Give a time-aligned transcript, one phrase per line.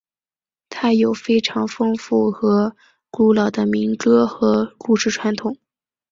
[0.67, 2.75] 它有非常丰富和
[3.11, 5.55] 古老的民歌和故事传统。